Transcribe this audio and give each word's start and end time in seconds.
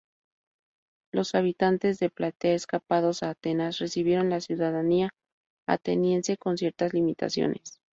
Los 1.13 1.35
habitantes 1.35 1.99
de 1.99 2.09
Platea 2.09 2.55
escapados 2.55 3.21
a 3.21 3.29
Atenas 3.29 3.77
recibieron 3.77 4.31
la 4.31 4.41
ciudadanía 4.41 5.11
ateniense 5.67 6.37
con 6.37 6.57
ciertas 6.57 6.91
limitaciones. 6.95 7.79